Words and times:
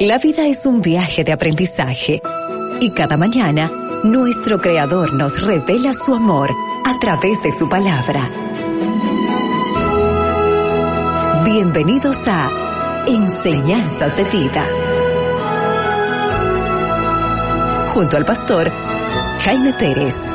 La 0.00 0.18
vida 0.18 0.46
es 0.46 0.66
un 0.66 0.82
viaje 0.82 1.22
de 1.22 1.32
aprendizaje 1.32 2.20
y 2.80 2.90
cada 2.90 3.16
mañana 3.16 3.70
nuestro 4.02 4.58
Creador 4.58 5.14
nos 5.14 5.40
revela 5.40 5.94
su 5.94 6.12
amor 6.12 6.50
a 6.84 6.98
través 6.98 7.42
de 7.44 7.52
su 7.52 7.68
palabra. 7.68 8.28
Bienvenidos 11.44 12.26
a 12.26 13.04
Enseñanzas 13.06 14.16
de 14.16 14.24
Vida. 14.24 14.66
Junto 17.94 18.16
al 18.16 18.24
pastor 18.24 18.72
Jaime 19.44 19.72
Pérez. 19.74 20.28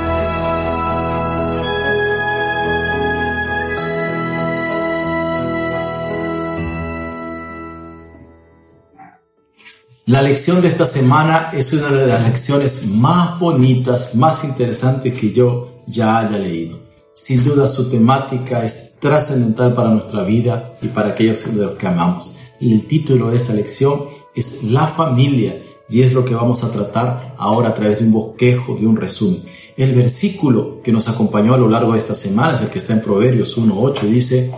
La 10.10 10.24
lección 10.24 10.60
de 10.60 10.70
esta 10.70 10.86
semana 10.86 11.52
es 11.54 11.72
una 11.72 11.92
de 11.92 12.08
las 12.08 12.26
lecciones 12.26 12.84
más 12.88 13.40
bonitas, 13.40 14.16
más 14.16 14.44
interesantes 14.44 15.16
que 15.16 15.32
yo 15.32 15.84
ya 15.86 16.18
haya 16.18 16.40
leído. 16.40 16.80
Sin 17.14 17.44
duda 17.44 17.68
su 17.68 17.92
temática 17.92 18.66
es 18.66 18.96
trascendental 19.00 19.76
para 19.76 19.92
nuestra 19.92 20.24
vida 20.24 20.74
y 20.82 20.88
para 20.88 21.10
aquellos 21.10 21.46
que 21.78 21.86
amamos. 21.88 22.40
El 22.60 22.88
título 22.88 23.30
de 23.30 23.38
esta 23.38 23.54
lección 23.54 24.06
es 24.34 24.64
La 24.64 24.88
familia 24.88 25.62
y 25.88 26.02
es 26.02 26.12
lo 26.12 26.26
que 26.26 26.34
vamos 26.34 26.64
a 26.64 26.72
tratar 26.72 27.36
ahora 27.38 27.70
a 27.70 27.76
través 27.76 28.00
de 28.00 28.06
un 28.06 28.14
bosquejo, 28.14 28.74
de 28.74 28.88
un 28.88 28.96
resumen. 28.96 29.44
El 29.78 29.94
versículo 29.94 30.82
que 30.82 30.92
nos 30.92 31.08
acompañó 31.08 31.54
a 31.54 31.60
lo 31.60 31.70
largo 31.70 31.94
de 31.94 32.00
esta 32.00 32.16
semana 32.16 32.56
es 32.56 32.62
el 32.62 32.70
que 32.70 32.80
está 32.80 32.94
en 32.94 33.04
Proverbios 33.04 33.56
1.8 33.60 34.02
dice, 34.10 34.52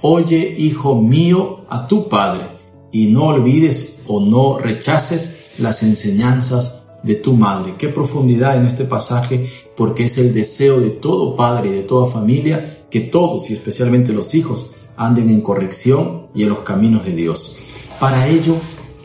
Oye, 0.00 0.52
hijo 0.58 1.00
mío, 1.00 1.60
a 1.68 1.86
tu 1.86 2.08
padre 2.08 2.55
y 2.96 3.08
no 3.08 3.26
olvides 3.26 4.00
o 4.06 4.20
no 4.20 4.58
rechaces 4.58 5.56
las 5.58 5.82
enseñanzas 5.82 6.86
de 7.02 7.16
tu 7.16 7.34
madre. 7.34 7.74
Qué 7.76 7.90
profundidad 7.90 8.56
en 8.56 8.64
este 8.64 8.86
pasaje 8.86 9.46
porque 9.76 10.06
es 10.06 10.16
el 10.16 10.32
deseo 10.32 10.80
de 10.80 10.88
todo 10.88 11.36
padre 11.36 11.68
y 11.68 11.72
de 11.72 11.82
toda 11.82 12.10
familia 12.10 12.86
que 12.88 13.00
todos 13.00 13.50
y 13.50 13.52
especialmente 13.52 14.14
los 14.14 14.34
hijos 14.34 14.76
anden 14.96 15.28
en 15.28 15.42
corrección 15.42 16.28
y 16.34 16.44
en 16.44 16.48
los 16.48 16.60
caminos 16.60 17.04
de 17.04 17.12
Dios. 17.12 17.58
Para 18.00 18.28
ello 18.28 18.54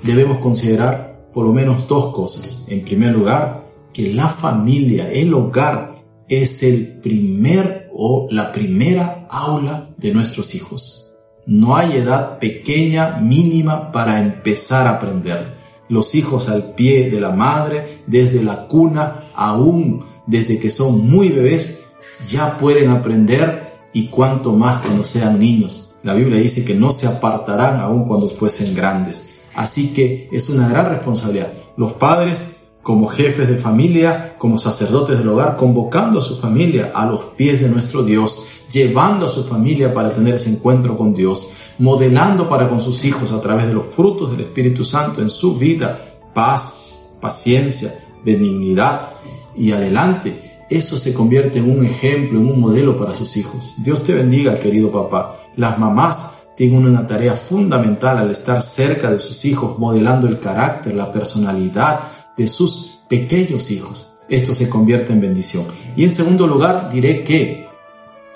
debemos 0.04 0.38
considerar 0.38 1.28
por 1.34 1.46
lo 1.46 1.52
menos 1.52 1.86
dos 1.86 2.16
cosas. 2.16 2.66
En 2.70 2.86
primer 2.86 3.12
lugar, 3.12 3.68
que 3.92 4.14
la 4.14 4.30
familia, 4.30 5.12
el 5.12 5.34
hogar, 5.34 6.02
es 6.30 6.64
el 6.64 7.00
primer 7.02 7.90
o 7.94 8.28
la 8.32 8.54
primera 8.54 9.28
aula 9.30 9.90
de 9.98 10.14
nuestros 10.14 10.56
hijos. 10.56 11.11
No 11.46 11.76
hay 11.76 11.98
edad 11.98 12.40
pequeña 12.40 13.18
mínima 13.18 13.92
para 13.92 14.20
empezar 14.20 14.88
a 14.88 14.92
aprender. 14.92 15.56
Los 15.90 16.16
hijos 16.16 16.50
al 16.50 16.76
pie 16.76 17.10
de 17.10 17.20
la 17.20 17.32
madre, 17.32 18.04
desde 18.08 18.44
la 18.44 18.68
cuna, 18.68 19.26
aún 19.36 20.06
desde 20.28 20.60
que 20.60 20.70
son 20.70 21.10
muy 21.10 21.30
bebés, 21.30 21.82
ya 22.30 22.58
pueden 22.58 22.90
aprender 22.90 23.74
y 23.94 24.08
cuanto 24.08 24.54
más 24.54 24.82
cuando 24.82 25.04
sean 25.04 25.40
niños. 25.40 25.96
La 26.04 26.14
Biblia 26.14 26.40
dice 26.40 26.64
que 26.64 26.76
no 26.76 26.92
se 26.92 27.08
apartarán 27.08 27.80
aún 27.80 28.06
cuando 28.06 28.30
fuesen 28.30 28.74
grandes. 28.74 29.28
Así 29.54 29.94
que 29.94 30.30
es 30.32 30.50
una 30.50 30.68
gran 30.70 30.90
responsabilidad. 30.90 31.54
Los 31.76 31.94
padres, 31.94 32.61
como 32.84 33.08
jefes 33.08 33.48
de 33.48 33.58
familia, 33.58 34.36
como 34.38 34.58
sacerdotes 34.58 35.18
del 35.18 35.28
hogar, 35.28 35.58
convocando 35.58 36.20
a 36.20 36.24
su 36.24 36.38
familia 36.38 36.92
a 36.96 37.06
los 37.06 37.24
pies 37.36 37.62
de 37.62 37.70
nuestro 37.70 38.04
Dios 38.04 38.48
llevando 38.72 39.26
a 39.26 39.30
su 39.30 39.44
familia 39.44 39.94
para 39.94 40.12
tener 40.12 40.36
ese 40.36 40.50
encuentro 40.50 40.98
con 40.98 41.14
Dios, 41.14 41.50
modelando 41.78 42.48
para 42.48 42.70
con 42.70 42.80
sus 42.80 43.04
hijos 43.06 43.32
a 43.32 43.42
través 43.42 43.68
de 43.68 43.74
los 43.74 43.88
frutos 43.88 44.32
del 44.32 44.42
Espíritu 44.42 44.84
Santo 44.84 45.22
en 45.22 45.30
su 45.30 45.56
vida 45.58 46.00
paz, 46.34 47.18
paciencia, 47.20 47.94
benignidad 48.24 49.10
y 49.56 49.72
adelante. 49.72 50.64
Eso 50.70 50.98
se 50.98 51.14
convierte 51.14 51.60
en 51.60 51.70
un 51.70 51.86
ejemplo, 51.86 52.40
en 52.40 52.48
un 52.48 52.60
modelo 52.62 52.96
para 52.96 53.14
sus 53.14 53.36
hijos. 53.36 53.74
Dios 53.78 54.04
te 54.04 54.14
bendiga, 54.14 54.58
querido 54.58 54.90
papá. 54.90 55.42
Las 55.58 55.78
mamás 55.78 56.38
tienen 56.56 56.86
una 56.86 57.06
tarea 57.06 57.36
fundamental 57.36 58.20
al 58.20 58.32
estar 58.32 58.62
cerca 58.62 59.12
de 59.12 59.20
sus 59.20 59.44
hijos, 59.44 59.78
modelando 59.78 60.28
el 60.28 60.40
carácter, 60.40 60.96
la 60.96 61.12
personalidad 61.12 62.00
de 62.42 62.48
sus 62.48 63.00
pequeños 63.08 63.70
hijos. 63.72 64.12
Esto 64.28 64.54
se 64.54 64.68
convierte 64.68 65.14
en 65.14 65.22
bendición. 65.22 65.66
Y 65.96 66.04
en 66.06 66.16
segundo 66.16 66.48
lugar, 66.48 66.92
diré 66.92 67.24
que 67.24 67.68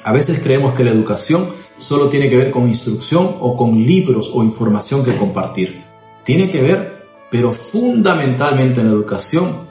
a 0.04 0.12
veces 0.12 0.40
creemos 0.44 0.76
que 0.76 0.84
la 0.84 0.92
educación 0.92 1.48
solo 1.80 2.08
tiene 2.10 2.30
que 2.30 2.38
ver 2.38 2.52
con 2.52 2.68
instrucción 2.68 3.38
o 3.40 3.56
con 3.56 3.84
libros 3.84 4.30
o 4.34 4.44
información 4.44 5.04
que 5.04 5.16
compartir. 5.16 5.84
Tiene 6.24 6.50
que 6.50 6.62
ver, 6.62 7.08
pero 7.32 7.52
fundamentalmente 7.52 8.82
en 8.82 8.88
la 8.88 8.94
educación 8.94 9.66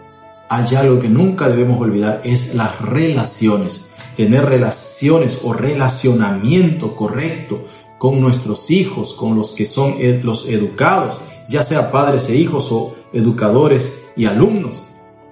hay 0.48 0.74
algo 0.74 0.98
que 0.98 1.08
nunca 1.08 1.48
debemos 1.48 1.80
olvidar, 1.80 2.20
es 2.24 2.54
las 2.54 2.80
relaciones. 2.80 3.88
Tener 4.16 4.44
relaciones 4.44 5.40
o 5.42 5.52
relacionamiento 5.52 6.94
correcto 6.94 7.64
con 7.98 8.20
nuestros 8.20 8.70
hijos, 8.70 9.14
con 9.14 9.36
los 9.36 9.52
que 9.52 9.66
son 9.66 9.96
los 10.22 10.48
educados, 10.48 11.20
ya 11.48 11.62
sea 11.62 11.90
padres 11.90 12.28
e 12.28 12.36
hijos 12.36 12.70
o 12.70 12.94
educadores 13.14 14.06
y 14.16 14.26
alumnos. 14.26 14.84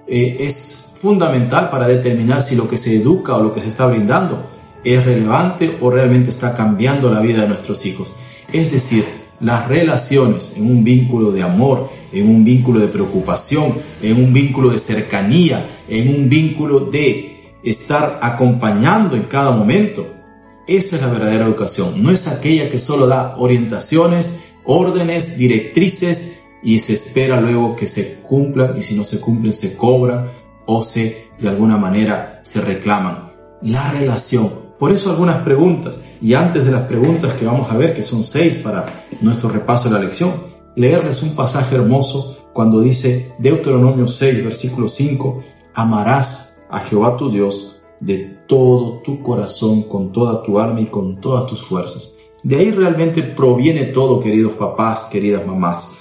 Eh, 0.07 0.37
es 0.39 0.93
fundamental 0.95 1.69
para 1.69 1.87
determinar 1.87 2.41
si 2.41 2.55
lo 2.55 2.67
que 2.67 2.77
se 2.77 2.95
educa 2.95 3.35
o 3.35 3.43
lo 3.43 3.51
que 3.51 3.61
se 3.61 3.67
está 3.67 3.85
brindando 3.85 4.49
es 4.83 5.05
relevante 5.05 5.77
o 5.81 5.89
realmente 5.89 6.29
está 6.29 6.55
cambiando 6.55 7.09
la 7.09 7.19
vida 7.19 7.41
de 7.41 7.49
nuestros 7.49 7.85
hijos. 7.85 8.13
Es 8.51 8.71
decir, 8.71 9.05
las 9.39 9.67
relaciones 9.67 10.53
en 10.55 10.65
un 10.65 10.83
vínculo 10.83 11.31
de 11.31 11.43
amor, 11.43 11.89
en 12.11 12.29
un 12.29 12.43
vínculo 12.45 12.79
de 12.79 12.87
preocupación, 12.87 13.73
en 14.01 14.23
un 14.23 14.31
vínculo 14.31 14.69
de 14.69 14.79
cercanía, 14.79 15.65
en 15.87 16.09
un 16.15 16.29
vínculo 16.29 16.81
de 16.81 17.57
estar 17.63 18.19
acompañando 18.21 19.15
en 19.15 19.23
cada 19.23 19.51
momento. 19.51 20.07
Esa 20.67 20.95
es 20.95 21.01
la 21.01 21.09
verdadera 21.09 21.45
educación. 21.45 22.01
No 22.01 22.11
es 22.11 22.27
aquella 22.27 22.69
que 22.69 22.79
solo 22.79 23.07
da 23.07 23.35
orientaciones, 23.37 24.53
órdenes, 24.63 25.37
directrices 25.37 26.32
y 26.63 26.79
se 26.79 26.93
espera 26.93 27.39
luego 27.41 27.75
que 27.75 27.87
se 27.87 28.21
cumplan 28.21 28.77
y 28.77 28.81
si 28.81 28.95
no 28.95 29.03
se 29.03 29.19
cumplen 29.19 29.53
se 29.53 29.75
cobran 29.75 30.29
o 30.65 30.81
se 30.81 31.27
de 31.39 31.49
alguna 31.49 31.77
manera 31.77 32.41
se 32.43 32.61
reclaman. 32.61 33.31
La 33.61 33.91
relación 33.91 34.63
por 34.83 34.91
eso 34.91 35.11
algunas 35.11 35.43
preguntas. 35.43 35.97
Y 36.21 36.33
antes 36.33 36.65
de 36.65 36.71
las 36.71 36.81
preguntas 36.89 37.33
que 37.35 37.45
vamos 37.45 37.71
a 37.71 37.77
ver, 37.77 37.93
que 37.93 38.03
son 38.03 38.25
seis 38.25 38.57
para 38.57 39.05
nuestro 39.21 39.47
repaso 39.47 39.87
de 39.87 39.95
la 39.95 40.01
lección, 40.01 40.31
leerles 40.75 41.23
un 41.23 41.37
pasaje 41.37 41.75
hermoso 41.75 42.49
cuando 42.51 42.81
dice 42.81 43.33
Deuteronomio 43.39 44.09
6, 44.09 44.43
versículo 44.43 44.89
5, 44.89 45.41
amarás 45.73 46.61
a 46.69 46.81
Jehová 46.81 47.15
tu 47.15 47.31
Dios 47.31 47.79
de 48.01 48.39
todo 48.45 49.01
tu 49.05 49.23
corazón, 49.23 49.83
con 49.83 50.11
toda 50.11 50.43
tu 50.43 50.59
alma 50.59 50.81
y 50.81 50.87
con 50.87 51.21
todas 51.21 51.45
tus 51.45 51.61
fuerzas. 51.61 52.15
De 52.43 52.57
ahí 52.57 52.71
realmente 52.71 53.23
proviene 53.23 53.85
todo, 53.85 54.19
queridos 54.19 54.51
papás, 54.51 55.07
queridas 55.09 55.47
mamás. 55.47 55.95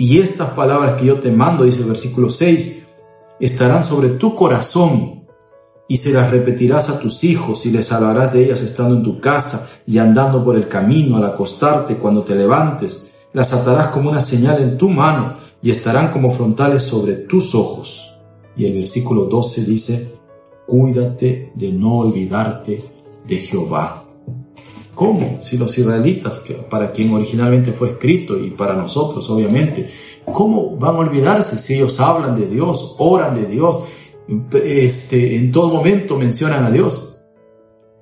Y 0.00 0.20
estas 0.20 0.50
palabras 0.50 0.98
que 0.98 1.06
yo 1.06 1.18
te 1.18 1.32
mando, 1.32 1.64
dice 1.64 1.80
el 1.80 1.88
versículo 1.88 2.30
6, 2.30 2.86
estarán 3.40 3.82
sobre 3.82 4.10
tu 4.10 4.36
corazón 4.36 5.26
y 5.88 5.96
se 5.96 6.12
las 6.12 6.30
repetirás 6.30 6.88
a 6.88 7.00
tus 7.00 7.24
hijos 7.24 7.66
y 7.66 7.72
les 7.72 7.90
hablarás 7.90 8.32
de 8.32 8.44
ellas 8.44 8.60
estando 8.62 8.94
en 8.94 9.02
tu 9.02 9.20
casa 9.20 9.68
y 9.86 9.98
andando 9.98 10.44
por 10.44 10.54
el 10.54 10.68
camino 10.68 11.16
al 11.16 11.24
acostarte 11.24 11.96
cuando 11.96 12.22
te 12.22 12.36
levantes. 12.36 13.08
Las 13.32 13.52
atarás 13.52 13.88
como 13.88 14.10
una 14.10 14.20
señal 14.20 14.62
en 14.62 14.78
tu 14.78 14.88
mano 14.88 15.36
y 15.60 15.72
estarán 15.72 16.12
como 16.12 16.30
frontales 16.30 16.84
sobre 16.84 17.14
tus 17.14 17.56
ojos. 17.56 18.14
Y 18.56 18.66
el 18.66 18.74
versículo 18.74 19.24
12 19.24 19.64
dice, 19.64 20.14
cuídate 20.64 21.50
de 21.56 21.72
no 21.72 21.98
olvidarte 21.98 22.84
de 23.26 23.36
Jehová. 23.36 24.04
¿Cómo? 24.98 25.40
Si 25.40 25.56
los 25.56 25.78
israelitas, 25.78 26.42
para 26.68 26.90
quien 26.90 27.14
originalmente 27.14 27.70
fue 27.70 27.90
escrito 27.90 28.36
y 28.36 28.50
para 28.50 28.74
nosotros 28.74 29.30
obviamente, 29.30 29.90
¿cómo 30.24 30.76
van 30.76 30.96
a 30.96 30.98
olvidarse 30.98 31.56
si 31.60 31.74
ellos 31.74 32.00
hablan 32.00 32.34
de 32.34 32.48
Dios, 32.48 32.96
oran 32.98 33.32
de 33.32 33.46
Dios, 33.46 33.84
este, 34.64 35.36
en 35.36 35.52
todo 35.52 35.72
momento 35.72 36.18
mencionan 36.18 36.64
a 36.64 36.70
Dios. 36.72 37.22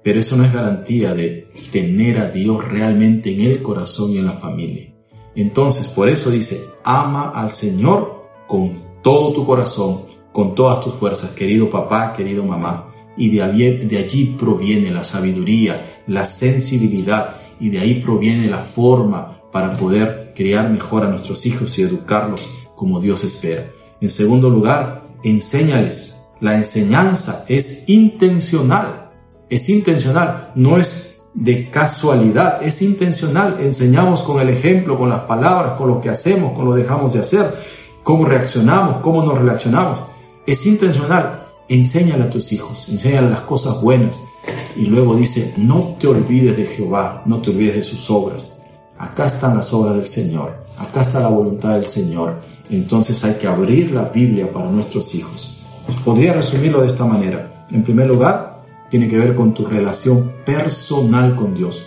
Pero 0.03 0.21
eso 0.21 0.39
no 0.39 0.45
es 0.47 0.55
garantía 0.55 1.13
de 1.13 1.51
tener 1.71 2.19
a 2.19 2.31
Dios 2.31 2.67
realmente 2.67 3.31
en 3.31 3.41
el 3.43 3.61
corazón 3.61 4.13
y 4.13 4.19
en 4.19 4.25
la 4.25 4.39
familia. 4.39 4.91
Entonces, 5.35 5.89
por 5.89 6.09
eso 6.09 6.31
dice, 6.31 6.63
ama 6.83 7.29
al 7.35 7.51
Señor 7.51 8.25
con 8.47 8.83
todo 9.03 9.35
tu 9.35 9.45
corazón, 9.45 10.07
con 10.33 10.55
todas 10.55 10.81
tus 10.81 10.95
fuerzas, 10.95 11.33
querido 11.33 11.69
papá, 11.69 12.15
querido 12.15 12.43
mamá. 12.43 12.96
Y 13.17 13.31
de 13.31 13.43
allí, 13.43 14.37
proviene 14.39 14.91
la 14.91 15.05
sabiduría, 15.05 16.03
la 16.07 16.25
sensibilidad, 16.25 17.37
y 17.59 17.71
de 17.71 17.79
ahí 17.81 18.01
proviene 18.01 18.49
la 18.49 18.61
forma 18.61 19.41
para 19.51 19.73
poder 19.73 20.33
criar 20.35 20.71
mejor 20.71 21.05
a 21.05 21.11
nuestros 21.11 21.47
hijos 21.47 21.79
y 21.79 21.83
educarlos 21.83 22.47
como 22.75 23.01
Dios 23.01 23.25
espera. 23.25 23.71
En 24.01 24.11
segundo 24.11 24.51
lugar, 24.51 25.09
enséñales 25.25 26.17
la 26.41 26.55
enseñanza 26.55 27.45
es 27.49 27.89
intencional, 27.89 29.11
es 29.49 29.69
intencional, 29.71 30.53
no 30.55 30.77
es 30.77 31.23
de 31.33 31.71
casualidad, 31.71 32.63
es 32.63 32.83
intencional. 32.83 33.57
Enseñamos 33.61 34.23
con 34.23 34.41
el 34.41 34.51
ejemplo, 34.51 34.99
con 34.99 35.09
las 35.09 35.21
palabras, 35.21 35.73
con 35.73 35.89
lo 35.89 36.01
que 36.01 36.11
hacemos, 36.11 36.53
con 36.53 36.67
lo 36.67 36.75
que 36.75 36.83
dejamos 36.83 37.15
de 37.15 37.21
hacer, 37.21 37.55
cómo 38.03 38.27
reaccionamos, 38.27 38.99
cómo 38.99 39.23
nos 39.25 39.39
relacionamos. 39.39 40.03
Es 40.47 40.67
intencional. 40.67 41.46
Enséñale 41.69 42.25
a 42.25 42.31
tus 42.31 42.53
hijos, 42.53 42.89
enséñale 42.89 43.31
las 43.31 43.41
cosas 43.41 43.81
buenas. 43.83 44.21
Y 44.77 44.87
luego 44.87 45.17
dice, 45.17 45.55
no 45.57 45.97
te 45.99 46.07
olvides 46.07 46.57
de 46.57 46.67
Jehová, 46.67 47.23
no 47.27 47.41
te 47.41 47.51
olvides 47.51 47.77
de 47.77 47.83
sus 47.83 48.11
obras. 48.11 48.59
Acá 48.99 49.27
están 49.27 49.57
las 49.57 49.73
obras 49.73 49.97
del 49.97 50.07
Señor, 50.07 50.65
acá 50.79 51.03
está 51.03 51.21
la 51.21 51.29
voluntad 51.29 51.75
del 51.75 51.87
Señor. 51.87 52.41
Entonces 52.71 53.23
hay 53.25 53.35
que 53.35 53.47
abrir 53.47 53.91
la 53.91 54.05
Biblia 54.05 54.53
para 54.53 54.71
nuestros 54.71 55.15
hijos. 55.15 55.57
Podría 56.05 56.33
resumirlo 56.33 56.81
de 56.81 56.87
esta 56.87 57.05
manera. 57.05 57.67
En 57.71 57.83
primer 57.83 58.07
lugar, 58.07 58.63
tiene 58.89 59.09
que 59.09 59.19
ver 59.19 59.35
con 59.35 59.53
tu 59.53 59.67
relación 59.67 60.33
personal 60.45 61.35
con 61.35 61.55
Dios. 61.55 61.83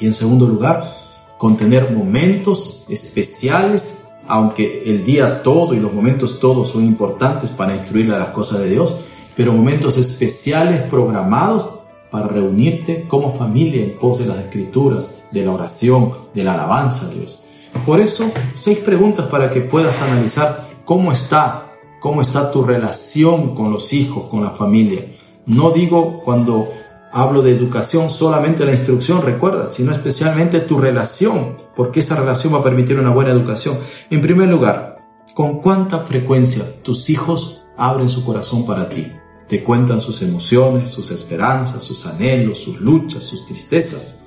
Y 0.00 0.06
en 0.06 0.14
segundo 0.14 0.46
lugar, 0.46 0.92
con 1.36 1.56
tener 1.56 1.92
momentos 1.92 2.84
especiales, 2.88 3.97
aunque 4.28 4.82
el 4.84 5.04
día 5.04 5.42
todo 5.42 5.74
y 5.74 5.80
los 5.80 5.92
momentos 5.92 6.38
todos 6.38 6.70
son 6.70 6.84
importantes 6.84 7.50
para 7.50 7.74
instruirle 7.74 8.14
a 8.14 8.18
las 8.18 8.28
cosas 8.28 8.60
de 8.60 8.70
Dios, 8.70 9.00
pero 9.34 9.52
momentos 9.52 9.96
especiales 9.96 10.82
programados 10.82 11.80
para 12.10 12.28
reunirte 12.28 13.06
como 13.08 13.34
familia 13.34 13.82
en 13.82 13.98
pos 13.98 14.18
de 14.18 14.26
las 14.26 14.38
escrituras, 14.38 15.22
de 15.30 15.44
la 15.44 15.52
oración, 15.52 16.12
de 16.34 16.44
la 16.44 16.54
alabanza 16.54 17.06
a 17.06 17.10
Dios. 17.10 17.42
Por 17.84 18.00
eso, 18.00 18.30
seis 18.54 18.78
preguntas 18.78 19.26
para 19.26 19.50
que 19.50 19.60
puedas 19.60 20.00
analizar 20.02 20.68
cómo 20.84 21.12
está, 21.12 21.72
cómo 22.00 22.22
está 22.22 22.50
tu 22.50 22.62
relación 22.62 23.54
con 23.54 23.72
los 23.72 23.92
hijos, 23.92 24.24
con 24.30 24.42
la 24.42 24.50
familia 24.50 25.04
no 25.48 25.70
digo 25.70 26.20
cuando 26.24 26.68
hablo 27.12 27.42
de 27.42 27.52
educación 27.52 28.10
solamente 28.10 28.64
la 28.64 28.72
instrucción, 28.72 29.22
recuerda, 29.22 29.70
sino 29.70 29.92
especialmente 29.92 30.60
tu 30.60 30.78
relación, 30.78 31.56
porque 31.74 32.00
esa 32.00 32.16
relación 32.16 32.54
va 32.54 32.58
a 32.58 32.64
permitir 32.64 32.98
una 32.98 33.10
buena 33.10 33.32
educación. 33.32 33.78
En 34.10 34.20
primer 34.20 34.48
lugar, 34.48 34.98
¿con 35.34 35.60
cuánta 35.60 36.00
frecuencia 36.00 36.64
tus 36.82 37.10
hijos 37.10 37.64
abren 37.76 38.08
su 38.08 38.24
corazón 38.24 38.66
para 38.66 38.88
ti? 38.88 39.12
Te 39.48 39.64
cuentan 39.64 40.00
sus 40.00 40.20
emociones, 40.22 40.90
sus 40.90 41.10
esperanzas, 41.10 41.82
sus 41.82 42.06
anhelos, 42.06 42.58
sus 42.58 42.80
luchas, 42.80 43.24
sus 43.24 43.46
tristezas. 43.46 44.24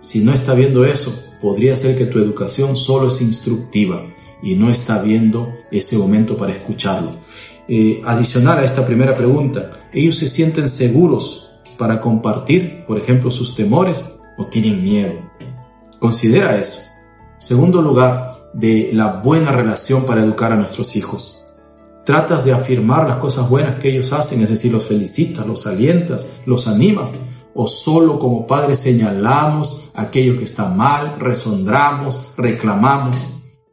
Si 0.00 0.22
no 0.22 0.32
está 0.32 0.54
viendo 0.54 0.84
eso, 0.84 1.12
podría 1.40 1.76
ser 1.76 1.96
que 1.96 2.06
tu 2.06 2.18
educación 2.18 2.76
solo 2.76 3.08
es 3.08 3.20
instructiva 3.20 4.06
y 4.42 4.54
no 4.54 4.70
está 4.70 5.00
viendo 5.02 5.52
ese 5.70 5.98
momento 5.98 6.36
para 6.36 6.52
escucharlo. 6.52 7.18
Eh, 7.68 8.02
adicional 8.04 8.58
a 8.58 8.64
esta 8.64 8.84
primera 8.86 9.16
pregunta, 9.16 9.88
¿ellos 9.92 10.16
se 10.16 10.28
sienten 10.28 10.68
seguros 10.68 11.43
para 11.74 12.00
compartir, 12.00 12.84
por 12.86 12.98
ejemplo, 12.98 13.30
sus 13.30 13.54
temores 13.54 14.18
o 14.38 14.46
tienen 14.46 14.82
miedo? 14.82 15.14
Considera 15.98 16.58
eso. 16.58 16.80
Segundo 17.38 17.82
lugar, 17.82 18.50
de 18.52 18.90
la 18.92 19.20
buena 19.20 19.50
relación 19.50 20.04
para 20.04 20.22
educar 20.22 20.52
a 20.52 20.56
nuestros 20.56 20.94
hijos. 20.96 21.44
Tratas 22.04 22.44
de 22.44 22.52
afirmar 22.52 23.08
las 23.08 23.16
cosas 23.16 23.48
buenas 23.48 23.76
que 23.80 23.90
ellos 23.90 24.12
hacen, 24.12 24.42
es 24.42 24.50
decir, 24.50 24.72
los 24.72 24.86
felicitas, 24.86 25.46
los 25.46 25.66
alientas, 25.66 26.26
los 26.46 26.68
animas, 26.68 27.10
o 27.54 27.66
solo 27.66 28.18
como 28.18 28.46
padres 28.46 28.78
señalamos 28.78 29.90
aquello 29.94 30.36
que 30.36 30.44
está 30.44 30.68
mal, 30.68 31.16
resondramos, 31.18 32.32
reclamamos. 32.36 33.16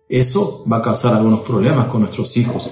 Eso 0.09 0.65
va 0.71 0.77
a 0.77 0.81
causar 0.81 1.13
algunos 1.13 1.41
problemas 1.41 1.87
con 1.87 2.01
nuestros 2.01 2.35
hijos 2.37 2.71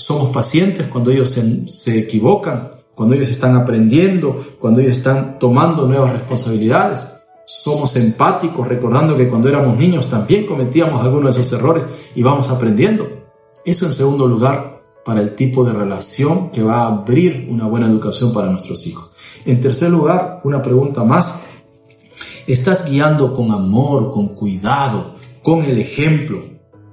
somos 0.00 0.30
pacientes 0.30 0.88
cuando 0.88 1.10
ellos 1.10 1.30
se, 1.30 1.98
equivocan, 1.98 2.72
cuando 3.00 3.14
ellos 3.14 3.30
están 3.30 3.56
aprendiendo, 3.56 4.44
cuando 4.58 4.80
ellos 4.80 4.98
están 4.98 5.38
tomando 5.38 5.86
nuevas 5.86 6.12
responsabilidades. 6.12 7.10
Somos 7.46 7.96
empáticos 7.96 8.68
recordando 8.68 9.16
que 9.16 9.26
cuando 9.26 9.48
éramos 9.48 9.78
niños 9.78 10.10
también 10.10 10.44
cometíamos 10.44 11.02
algunos 11.02 11.34
de 11.34 11.40
esos 11.40 11.58
errores 11.58 11.86
y 12.14 12.22
vamos 12.22 12.50
aprendiendo. 12.50 13.08
Eso 13.64 13.86
en 13.86 13.94
segundo 13.94 14.26
lugar 14.26 14.82
para 15.02 15.22
el 15.22 15.34
tipo 15.34 15.64
de 15.64 15.72
relación 15.72 16.50
que 16.50 16.62
va 16.62 16.82
a 16.82 16.88
abrir 16.88 17.48
una 17.50 17.66
buena 17.66 17.86
educación 17.86 18.34
para 18.34 18.50
nuestros 18.50 18.86
hijos. 18.86 19.12
En 19.46 19.62
tercer 19.62 19.88
lugar, 19.88 20.42
una 20.44 20.60
pregunta 20.60 21.02
más. 21.02 21.42
¿Estás 22.46 22.84
guiando 22.84 23.34
con 23.34 23.50
amor, 23.50 24.12
con 24.12 24.34
cuidado, 24.34 25.14
con 25.42 25.64
el 25.64 25.78
ejemplo 25.78 26.42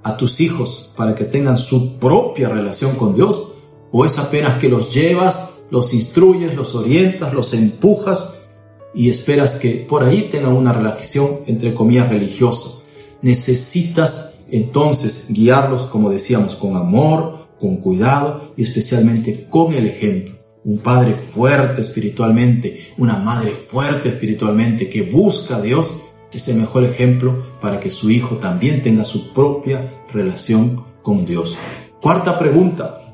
a 0.03 0.15
tus 0.15 0.39
hijos 0.39 0.94
para 0.95 1.13
que 1.13 1.25
tengan 1.25 1.57
su 1.57 2.00
propia 2.00 2.48
relación 2.48 2.95
con 2.95 3.13
Dios? 3.13 3.51
¿O 3.92 4.06
es 4.06 4.18
apenas 4.18 4.56
que 4.56 4.69
los 4.69 4.94
llevas, 4.94 5.56
los 5.69 5.93
instruyes, 5.93 6.55
los 6.55 6.75
orientas, 6.75 7.33
los 7.33 7.53
empujas 7.53 8.41
y 8.93 9.09
esperas 9.09 9.55
que 9.55 9.85
por 9.87 10.03
ahí 10.03 10.29
tengan 10.31 10.53
una 10.53 10.73
relación 10.73 11.39
entre 11.47 11.73
comillas 11.73 12.09
religiosa? 12.09 12.83
Necesitas 13.21 14.39
entonces 14.49 15.27
guiarlos, 15.29 15.83
como 15.83 16.09
decíamos, 16.09 16.55
con 16.55 16.75
amor, 16.75 17.47
con 17.59 17.77
cuidado 17.77 18.53
y 18.55 18.63
especialmente 18.63 19.47
con 19.49 19.73
el 19.73 19.87
ejemplo. 19.87 20.35
Un 20.63 20.79
padre 20.79 21.13
fuerte 21.13 21.81
espiritualmente, 21.81 22.91
una 22.97 23.17
madre 23.17 23.51
fuerte 23.51 24.09
espiritualmente 24.09 24.89
que 24.89 25.03
busca 25.03 25.57
a 25.57 25.61
Dios 25.61 26.01
es 26.31 26.47
el 26.47 26.57
mejor 26.57 26.83
ejemplo 26.83 27.43
para 27.61 27.79
que 27.79 27.89
su 27.89 28.09
hijo 28.09 28.35
también 28.35 28.81
tenga 28.81 29.05
su 29.05 29.33
propia 29.33 29.89
relación 30.11 30.85
con 31.01 31.25
Dios. 31.25 31.57
Cuarta 32.01 32.37
pregunta. 32.37 33.06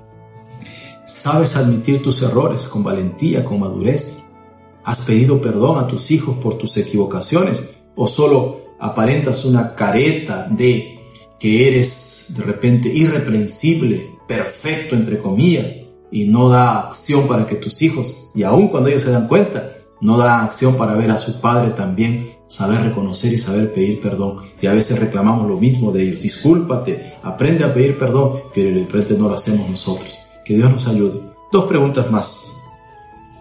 ¿Sabes 1.13 1.55
admitir 1.55 2.01
tus 2.01 2.21
errores 2.23 2.67
con 2.67 2.83
valentía, 2.83 3.45
con 3.45 3.59
madurez? 3.59 4.25
¿Has 4.83 5.05
pedido 5.05 5.39
perdón 5.39 5.77
a 5.77 5.87
tus 5.87 6.09
hijos 6.11 6.35
por 6.37 6.57
tus 6.57 6.75
equivocaciones? 6.75 7.69
¿O 7.95 8.07
solo 8.07 8.61
aparentas 8.79 9.45
una 9.45 9.75
careta 9.75 10.47
de 10.49 10.99
que 11.39 11.67
eres 11.67 12.33
de 12.35 12.43
repente 12.43 12.89
irreprensible, 12.89 14.17
perfecto 14.27 14.95
entre 14.95 15.19
comillas, 15.19 15.75
y 16.11 16.25
no 16.25 16.49
da 16.49 16.79
acción 16.79 17.27
para 17.27 17.45
que 17.45 17.55
tus 17.55 17.81
hijos, 17.83 18.31
y 18.33 18.43
aun 18.43 18.67
cuando 18.67 18.89
ellos 18.89 19.03
se 19.03 19.11
dan 19.11 19.27
cuenta, 19.27 19.77
no 20.01 20.17
da 20.17 20.43
acción 20.43 20.75
para 20.75 20.95
ver 20.95 21.11
a 21.11 21.17
su 21.17 21.39
padre 21.39 21.69
también 21.69 22.37
saber 22.47 22.81
reconocer 22.81 23.31
y 23.31 23.37
saber 23.37 23.71
pedir 23.71 24.01
perdón. 24.01 24.41
Y 24.59 24.65
a 24.65 24.73
veces 24.73 24.99
reclamamos 24.99 25.47
lo 25.47 25.57
mismo 25.57 25.91
de 25.91 26.03
ellos. 26.03 26.21
Discúlpate, 26.21 27.13
aprende 27.21 27.63
a 27.63 27.73
pedir 27.73 27.97
perdón, 27.99 28.41
pero 28.53 28.69
el 28.69 28.87
frente 28.87 29.13
no 29.13 29.29
lo 29.29 29.35
hacemos 29.35 29.69
nosotros. 29.69 30.19
Que 30.43 30.55
Dios 30.55 30.71
nos 30.71 30.87
ayude. 30.87 31.21
Dos 31.51 31.65
preguntas 31.65 32.09
más. 32.11 32.57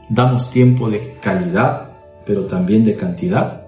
¿Damos 0.09 0.51
tiempo 0.51 0.91
de 0.91 1.19
calidad, 1.21 1.91
pero 2.25 2.47
también 2.47 2.85
de 2.85 2.97
cantidad? 2.97 3.67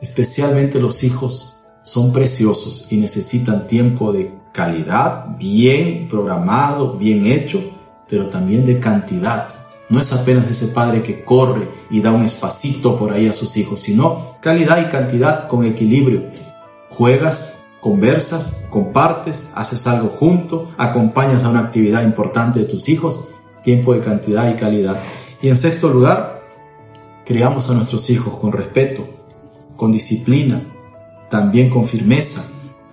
Especialmente 0.00 0.78
los 0.78 1.02
hijos 1.04 1.56
son 1.82 2.12
preciosos 2.12 2.86
y 2.90 2.96
necesitan 2.96 3.66
tiempo 3.66 4.12
de 4.12 4.32
calidad, 4.52 5.36
bien 5.38 6.08
programado, 6.08 6.94
bien 6.94 7.26
hecho, 7.26 7.60
pero 8.08 8.28
también 8.28 8.64
de 8.64 8.78
cantidad 8.78 9.48
no 9.88 10.00
es 10.00 10.12
apenas 10.12 10.48
ese 10.50 10.68
padre 10.68 11.02
que 11.02 11.24
corre 11.24 11.68
y 11.90 12.00
da 12.00 12.12
un 12.12 12.22
espacito 12.22 12.98
por 12.98 13.12
ahí 13.12 13.26
a 13.26 13.32
sus 13.32 13.56
hijos, 13.56 13.80
sino 13.80 14.36
calidad 14.40 14.86
y 14.86 14.90
cantidad 14.90 15.48
con 15.48 15.64
equilibrio. 15.64 16.24
Juegas, 16.90 17.57
conversas, 17.80 18.64
compartes, 18.70 19.48
haces 19.54 19.86
algo 19.86 20.08
junto, 20.08 20.72
acompañas 20.76 21.44
a 21.44 21.50
una 21.50 21.60
actividad 21.60 22.02
importante 22.02 22.60
de 22.60 22.64
tus 22.64 22.88
hijos, 22.88 23.28
tiempo 23.62 23.94
de 23.94 24.00
cantidad 24.00 24.50
y 24.50 24.56
calidad. 24.56 25.00
Y 25.40 25.48
en 25.48 25.56
sexto 25.56 25.88
lugar, 25.88 26.42
criamos 27.24 27.70
a 27.70 27.74
nuestros 27.74 28.08
hijos 28.10 28.34
con 28.34 28.52
respeto, 28.52 29.06
con 29.76 29.92
disciplina, 29.92 30.66
también 31.30 31.70
con 31.70 31.86
firmeza, 31.86 32.44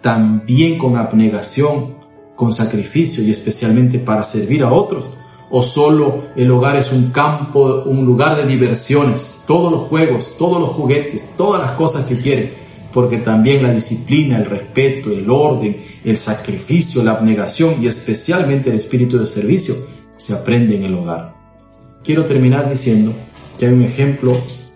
también 0.01 0.77
con 0.77 0.97
abnegación, 0.97 1.95
con 2.35 2.53
sacrificio 2.53 3.23
y 3.23 3.31
especialmente 3.31 3.97
para 3.97 4.23
servir 4.23 4.63
a 4.63 4.71
otros 4.71 5.09
o 5.49 5.63
solo 5.63 6.23
el 6.35 6.51
hogar 6.51 6.75
es 6.75 6.91
un 6.91 7.11
campo, 7.11 7.83
un 7.85 8.05
lugar 8.05 8.35
de 8.35 8.45
diversiones, 8.45 9.43
todos 9.47 9.71
los 9.71 9.81
juegos, 9.81 10.35
todos 10.37 10.59
los 10.59 10.69
juguetes, 10.69 11.35
todas 11.37 11.61
las 11.61 11.71
cosas 11.71 12.05
que 12.05 12.19
quiere, 12.19 12.64
porque 12.95 13.17
también 13.17 13.61
la 13.61 13.73
disciplina, 13.73 14.37
el 14.37 14.45
respeto, 14.45 15.11
el 15.11 15.29
orden, 15.29 15.83
el 16.05 16.17
sacrificio, 16.17 17.03
la 17.03 17.11
abnegación 17.11 17.83
y 17.83 17.87
especialmente 17.87 18.69
el 18.69 18.77
espíritu 18.77 19.19
de 19.19 19.27
servicio 19.27 19.75
se 20.15 20.33
aprende 20.33 20.77
en 20.77 20.85
el 20.85 20.93
hogar. 20.93 21.35
Quiero 22.05 22.23
terminar 22.23 22.69
diciendo 22.69 23.11
que 23.59 23.65
hay 23.65 23.73
un 23.73 23.81
ejemplo 23.81 24.31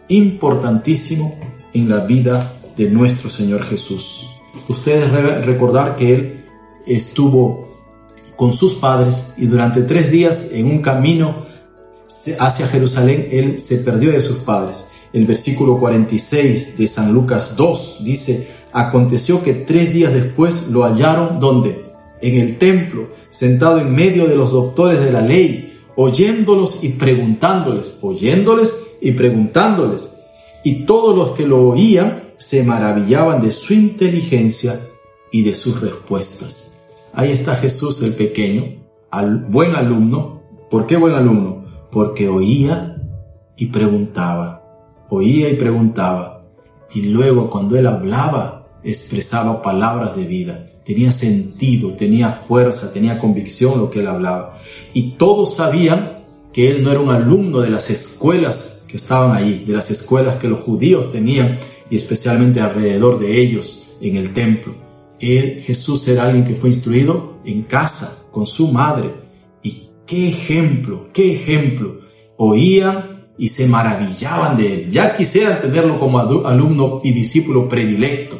importantísimo 0.10 1.40
en 1.74 1.88
la 1.88 2.00
vida 2.00 2.60
de 2.76 2.90
nuestro 2.90 3.30
Señor 3.30 3.64
Jesús. 3.64 4.30
Ustedes 4.68 5.10
recordar 5.46 5.96
que 5.96 6.14
Él 6.14 6.46
estuvo 6.86 7.70
con 8.36 8.52
sus 8.52 8.74
padres 8.74 9.34
y 9.38 9.46
durante 9.46 9.84
tres 9.84 10.12
días 10.12 10.50
en 10.52 10.66
un 10.66 10.82
camino 10.82 11.46
hacia 12.38 12.68
Jerusalén 12.68 13.30
él 13.32 13.62
se 13.62 13.78
perdió 13.78 14.12
de 14.12 14.20
sus 14.20 14.40
padres. 14.40 14.89
El 15.14 15.26
versículo 15.26 15.80
46 15.80 16.78
de 16.78 16.88
San 16.88 17.14
Lucas 17.14 17.56
2 17.56 18.04
dice, 18.04 18.48
aconteció 18.72 19.44
que 19.44 19.54
tres 19.54 19.94
días 19.94 20.14
después 20.14 20.68
lo 20.70 20.84
hallaron 20.84 21.40
donde? 21.40 21.86
En 22.22 22.36
el 22.36 22.58
templo, 22.58 23.10
sentado 23.30 23.80
en 23.80 23.94
medio 23.94 24.28
de 24.28 24.36
los 24.36 24.52
doctores 24.52 25.00
de 25.00 25.12
la 25.12 25.22
ley, 25.22 25.80
oyéndolos 25.96 26.84
y 26.84 26.90
preguntándoles, 26.90 27.98
oyéndoles 28.02 28.80
y 29.02 29.12
preguntándoles. 29.12 30.16
y 30.62 30.86
todos 30.86 31.16
los 31.16 31.30
que 31.38 31.48
lo 31.48 31.70
oían 31.70 32.34
se 32.38 32.64
maravillaban 32.64 33.42
de 33.42 33.52
su 33.52 33.74
inteligencia 33.74 34.80
y 35.32 35.44
de 35.44 35.56
sus 35.56 35.80
respuestas. 35.82 36.78
Ahí 37.14 37.32
está 37.32 37.56
Jesús 37.56 38.02
el 38.04 38.14
pequeño, 38.14 38.84
al 39.10 39.46
buen 39.46 39.76
alumno. 39.76 40.42
¿Por 40.70 40.86
qué 40.86 40.98
buen 40.98 41.14
alumno? 41.14 41.66
Porque 41.92 42.28
oía 42.28 42.98
y 43.56 43.68
preguntaba, 43.68 44.59
oía 45.10 45.50
y 45.50 45.56
preguntaba, 45.56 46.46
y 46.94 47.04
luego 47.04 47.50
cuando 47.50 47.78
él 47.78 47.88
hablaba 47.88 48.68
expresaba 48.84 49.62
palabras 49.62 50.16
de 50.16 50.26
vida, 50.26 50.70
tenía 50.86 51.12
sentido, 51.12 51.94
tenía 51.94 52.32
fuerza, 52.32 52.92
tenía 52.92 53.20
convicción 53.20 53.80
lo 53.80 53.90
que 53.90 54.00
él 54.00 54.08
hablaba. 54.08 54.58
Y 54.94 55.12
todos 55.12 55.56
sabían 55.56 56.24
que 56.52 56.68
él 56.68 56.84
no 56.84 56.92
era 56.92 57.00
un 57.00 57.12
alumno 57.12 57.60
de 57.60 57.70
las 57.70 57.90
escuelas 57.90 58.84
que 58.88 58.98
estaban 58.98 59.36
ahí, 59.36 59.64
de 59.68 59.74
las 59.74 59.92
escuelas 59.92 60.38
que 60.38 60.48
los 60.48 60.62
judíos 60.62 61.12
tenían 61.12 61.60
y 61.90 61.98
especialmente 61.98 62.60
alrededor 62.60 63.20
de 63.20 63.40
ellos 63.40 63.88
en 64.02 64.18
el 64.18 64.34
templo. 64.34 64.74
Él, 65.20 65.62
Jesús, 65.62 66.08
era 66.08 66.24
alguien 66.24 66.46
que 66.46 66.56
fue 66.56 66.70
instruido 66.70 67.40
en 67.46 67.64
casa 67.64 68.28
con 68.32 68.48
su 68.48 68.72
madre. 68.72 69.14
Y 69.62 69.90
qué 70.06 70.30
ejemplo, 70.30 71.10
qué 71.14 71.34
ejemplo. 71.34 72.00
Oían 72.38 73.09
y 73.40 73.48
se 73.48 73.66
maravillaban 73.66 74.58
de 74.58 74.74
él. 74.74 74.92
Ya 74.92 75.16
quisieran 75.16 75.62
tenerlo 75.62 75.98
como 75.98 76.20
alumno 76.20 77.00
y 77.04 77.14
discípulo 77.14 77.68
predilecto. 77.70 78.38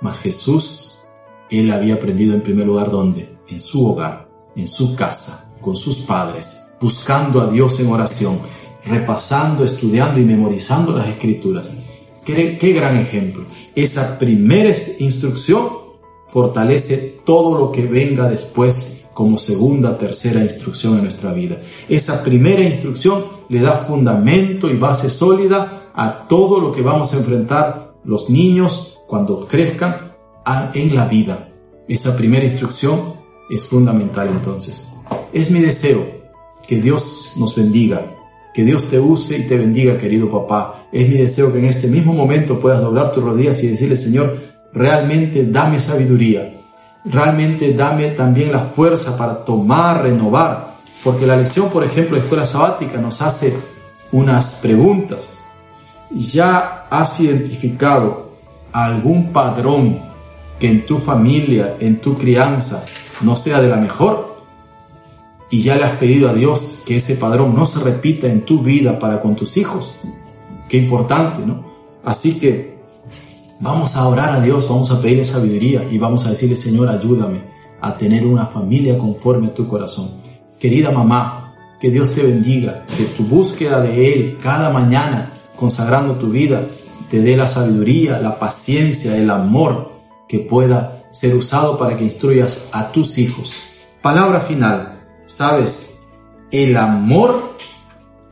Mas 0.00 0.18
Jesús, 0.20 1.02
él 1.50 1.70
había 1.72 1.94
aprendido 1.94 2.34
en 2.34 2.42
primer 2.42 2.66
lugar 2.66 2.90
dónde? 2.90 3.36
En 3.48 3.60
su 3.60 3.86
hogar, 3.86 4.28
en 4.54 4.68
su 4.68 4.94
casa, 4.94 5.52
con 5.60 5.74
sus 5.74 5.98
padres, 5.98 6.62
buscando 6.80 7.40
a 7.40 7.50
Dios 7.50 7.80
en 7.80 7.90
oración, 7.90 8.38
repasando, 8.84 9.64
estudiando 9.64 10.20
y 10.20 10.24
memorizando 10.24 10.92
las 10.92 11.08
escrituras. 11.08 11.72
Qué, 12.24 12.56
qué 12.56 12.72
gran 12.72 12.96
ejemplo. 12.96 13.44
Esa 13.74 14.18
primera 14.20 14.72
instrucción 15.00 15.68
fortalece 16.28 17.20
todo 17.24 17.58
lo 17.58 17.72
que 17.72 17.86
venga 17.86 18.28
después 18.28 18.97
como 19.18 19.36
segunda, 19.36 19.98
tercera 19.98 20.44
instrucción 20.44 20.94
en 20.94 21.02
nuestra 21.02 21.32
vida. 21.32 21.60
Esa 21.88 22.22
primera 22.22 22.62
instrucción 22.62 23.24
le 23.48 23.60
da 23.60 23.72
fundamento 23.78 24.70
y 24.70 24.76
base 24.76 25.10
sólida 25.10 25.90
a 25.92 26.28
todo 26.28 26.60
lo 26.60 26.70
que 26.70 26.82
vamos 26.82 27.12
a 27.12 27.16
enfrentar 27.16 27.94
los 28.04 28.30
niños 28.30 28.96
cuando 29.08 29.48
crezcan 29.48 30.12
en 30.72 30.94
la 30.94 31.06
vida. 31.06 31.48
Esa 31.88 32.16
primera 32.16 32.44
instrucción 32.44 33.14
es 33.50 33.64
fundamental 33.64 34.28
entonces. 34.28 34.88
Es 35.32 35.50
mi 35.50 35.62
deseo 35.62 36.06
que 36.64 36.80
Dios 36.80 37.32
nos 37.36 37.56
bendiga, 37.56 38.14
que 38.54 38.62
Dios 38.62 38.84
te 38.84 39.00
use 39.00 39.38
y 39.38 39.48
te 39.48 39.58
bendiga, 39.58 39.98
querido 39.98 40.30
papá. 40.30 40.86
Es 40.92 41.08
mi 41.08 41.16
deseo 41.16 41.52
que 41.52 41.58
en 41.58 41.64
este 41.64 41.88
mismo 41.88 42.12
momento 42.12 42.60
puedas 42.60 42.80
doblar 42.80 43.10
tus 43.10 43.24
rodillas 43.24 43.60
y 43.64 43.66
decirle, 43.66 43.96
Señor, 43.96 44.38
realmente 44.72 45.44
dame 45.44 45.80
sabiduría, 45.80 46.57
realmente 47.04 47.72
dame 47.74 48.10
también 48.10 48.52
la 48.52 48.60
fuerza 48.60 49.16
para 49.16 49.44
tomar, 49.44 50.02
renovar, 50.02 50.76
porque 51.04 51.26
la 51.26 51.36
lección, 51.36 51.70
por 51.70 51.84
ejemplo, 51.84 52.16
de 52.16 52.22
escuela 52.22 52.46
sabática 52.46 52.98
nos 52.98 53.22
hace 53.22 53.56
unas 54.12 54.56
preguntas. 54.56 55.44
¿Ya 56.10 56.86
has 56.90 57.20
identificado 57.20 58.32
algún 58.72 59.32
padrón 59.32 60.00
que 60.58 60.68
en 60.68 60.86
tu 60.86 60.98
familia, 60.98 61.76
en 61.78 62.00
tu 62.00 62.16
crianza, 62.16 62.84
no 63.20 63.36
sea 63.36 63.60
de 63.60 63.68
la 63.68 63.76
mejor? 63.76 64.28
y 65.50 65.62
ya 65.62 65.76
le 65.76 65.84
has 65.84 65.96
pedido 65.96 66.28
a 66.28 66.34
Dios 66.34 66.82
que 66.86 66.96
ese 66.96 67.16
padrón 67.16 67.54
no 67.54 67.64
se 67.66 67.80
repita 67.80 68.26
en 68.26 68.44
tu 68.44 68.60
vida 68.60 68.98
para 68.98 69.22
con 69.22 69.34
tus 69.34 69.56
hijos. 69.56 69.94
Qué 70.68 70.76
importante, 70.76 71.44
¿no? 71.46 71.64
Así 72.04 72.38
que 72.38 72.77
vamos 73.60 73.96
a 73.96 74.06
orar 74.06 74.30
a 74.30 74.40
Dios, 74.40 74.68
vamos 74.68 74.90
a 74.90 75.00
pedirle 75.00 75.24
sabiduría 75.24 75.86
y 75.90 75.98
vamos 75.98 76.26
a 76.26 76.30
decirle, 76.30 76.56
Señor, 76.56 76.88
ayúdame 76.88 77.42
a 77.80 77.96
tener 77.96 78.26
una 78.26 78.46
familia 78.46 78.98
conforme 78.98 79.48
a 79.48 79.54
tu 79.54 79.68
corazón. 79.68 80.20
Querida 80.58 80.90
mamá, 80.90 81.54
que 81.80 81.90
Dios 81.90 82.12
te 82.12 82.22
bendiga, 82.22 82.84
que 82.96 83.04
tu 83.04 83.24
búsqueda 83.24 83.80
de 83.80 84.12
Él 84.12 84.38
cada 84.42 84.70
mañana, 84.70 85.32
consagrando 85.56 86.16
tu 86.16 86.28
vida, 86.30 86.64
te 87.10 87.20
dé 87.20 87.36
la 87.36 87.46
sabiduría, 87.46 88.18
la 88.20 88.38
paciencia, 88.38 89.16
el 89.16 89.30
amor 89.30 89.92
que 90.28 90.40
pueda 90.40 91.04
ser 91.10 91.34
usado 91.34 91.78
para 91.78 91.96
que 91.96 92.04
instruyas 92.04 92.68
a 92.72 92.92
tus 92.92 93.18
hijos. 93.18 93.54
Palabra 94.02 94.40
final. 94.40 95.00
Sabes, 95.26 96.00
el 96.50 96.76
amor 96.76 97.56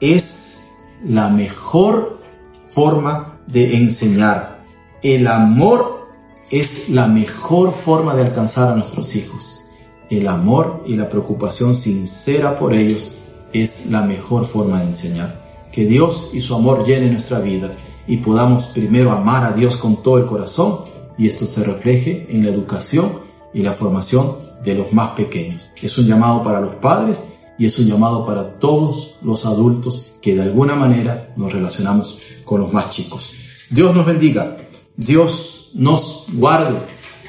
es 0.01 0.71
la 1.05 1.29
mejor 1.29 2.19
forma 2.67 3.39
de 3.47 3.77
enseñar. 3.77 4.56
El 5.03 5.27
amor 5.27 6.09
es 6.51 6.89
la 6.89 7.07
mejor 7.07 7.73
forma 7.73 8.15
de 8.15 8.23
alcanzar 8.23 8.73
a 8.73 8.77
nuestros 8.77 9.15
hijos. 9.15 9.63
El 10.09 10.27
amor 10.29 10.85
y 10.87 10.97
la 10.97 11.09
preocupación 11.09 11.75
sincera 11.75 12.59
por 12.59 12.75
ellos 12.75 13.13
es 13.53 13.87
la 13.87 14.03
mejor 14.03 14.45
forma 14.45 14.81
de 14.81 14.87
enseñar. 14.87 15.69
Que 15.71 15.85
Dios 15.85 16.31
y 16.33 16.41
su 16.41 16.55
amor 16.55 16.87
llenen 16.87 17.13
nuestra 17.13 17.41
vida 17.41 17.73
y 18.07 18.19
podamos 18.19 18.67
primero 18.67 19.13
amar 19.13 19.45
a 19.45 19.53
Dios 19.53 19.77
con 19.77 20.03
todo 20.03 20.19
el 20.19 20.27
corazón 20.27 20.85
y 21.19 21.27
esto 21.27 21.45
se 21.47 21.63
refleje 21.65 22.27
en 22.31 22.45
la 22.45 22.51
educación 22.51 23.21
y 23.53 23.63
la 23.63 23.73
formación 23.73 24.37
de 24.65 24.75
los 24.75 24.93
más 24.93 25.11
pequeños. 25.11 25.69
Es 25.81 25.99
un 25.99 26.07
llamado 26.07 26.43
para 26.43 26.61
los 26.61 26.77
padres 26.77 27.23
y 27.59 27.67
es 27.67 27.79
un 27.79 27.87
llamado 27.87 28.25
para 28.25 28.59
todos 28.59 29.17
los 29.23 29.45
adultos 29.45 30.15
que 30.23 30.35
de 30.35 30.43
alguna 30.43 30.75
manera 30.75 31.33
nos 31.37 31.53
relacionamos 31.53 32.19
con 32.45 32.61
los 32.61 32.73
más 32.73 32.91
chicos. 32.91 33.35
Dios 33.71 33.95
nos 33.95 34.07
bendiga, 34.07 34.57
Dios 34.97 35.73
nos 35.75 36.27
guarde. 36.33 36.79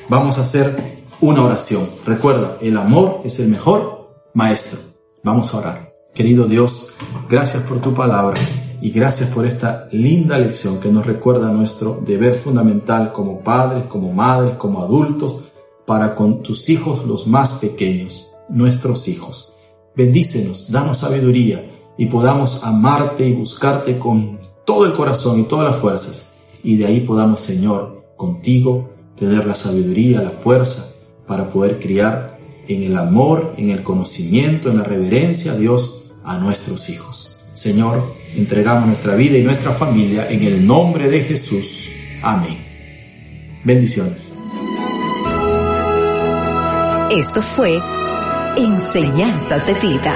Vamos 0.08 0.38
a 0.38 0.42
hacer 0.42 1.04
una 1.20 1.44
oración. 1.44 1.90
Recuerda, 2.06 2.58
el 2.62 2.78
amor 2.78 3.22
es 3.26 3.40
el 3.40 3.50
mejor 3.50 4.16
maestro. 4.34 4.80
Vamos 5.22 5.54
a 5.54 5.58
orar. 5.58 5.94
Querido 6.14 6.46
Dios, 6.46 6.94
gracias 7.30 7.64
por 7.64 7.82
tu 7.82 7.94
palabra 7.94 8.40
y 8.82 8.92
gracias 8.92 9.32
por 9.32 9.46
esta 9.46 9.90
linda 9.92 10.38
lección 10.38 10.80
que 10.80 10.90
nos 10.90 11.06
recuerda 11.06 11.50
nuestro 11.50 12.02
deber 12.06 12.36
fundamental 12.36 13.12
como 13.12 13.42
padres, 13.42 13.84
como 13.88 14.14
madres, 14.14 14.56
como 14.56 14.82
adultos, 14.82 15.44
para 15.86 16.16
con 16.16 16.42
tus 16.42 16.70
hijos 16.70 17.06
los 17.06 17.28
más 17.28 17.60
pequeños, 17.60 18.32
nuestros 18.48 19.10
hijos. 19.10 19.54
Bendícenos, 19.94 20.72
danos 20.72 21.00
sabiduría 21.00 21.70
y 21.98 22.06
podamos 22.06 22.64
amarte 22.64 23.28
y 23.28 23.34
buscarte 23.34 24.00
con 24.00 24.40
todo 24.66 24.86
el 24.86 24.94
corazón 24.94 25.40
y 25.40 25.44
todas 25.44 25.72
las 25.72 25.82
fuerzas. 25.82 26.27
Y 26.64 26.78
de 26.78 26.86
ahí 26.86 27.02
podamos, 27.02 27.40
Señor, 27.40 28.14
contigo, 28.16 28.90
tener 29.18 29.46
la 29.46 29.56
sabiduría, 29.56 30.22
la 30.22 30.32
fuerza 30.32 30.94
para 31.28 31.50
poder 31.50 31.80
criar 31.80 32.40
en 32.68 32.84
el 32.84 32.98
amor, 32.98 33.54
en 33.58 33.70
el 33.70 33.84
conocimiento, 33.84 34.70
en 34.70 34.78
la 34.78 34.84
reverencia 34.84 35.54
a 35.54 35.56
Dios 35.56 36.12
a 36.24 36.38
nuestros 36.38 36.90
hijos. 36.90 37.38
Señor, 37.54 38.14
entregamos 38.36 38.88
nuestra 38.88 39.16
vida 39.16 39.38
y 39.38 39.44
nuestra 39.44 39.72
familia 39.72 40.30
en 40.30 40.44
el 40.44 40.66
nombre 40.66 41.10
de 41.10 41.22
Jesús. 41.22 41.90
Amén. 42.22 42.58
Bendiciones. 43.64 44.34
Esto 47.10 47.42
fue 47.42 47.80
Enseñanzas 48.58 49.66
de 49.66 49.74
Vida. 49.76 50.14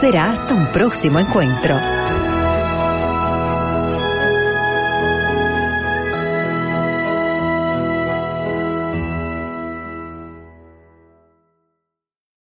Será 0.00 0.30
hasta 0.30 0.54
un 0.54 0.66
próximo 0.68 1.18
encuentro. 1.18 1.97